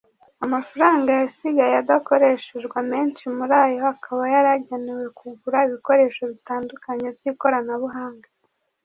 [0.45, 8.27] amafaranga yasigaye adakoreshejwe amenshi muri ayo akaba yari agenewe kugura ibikoresho bitandukanye by‘ikoranabuhanga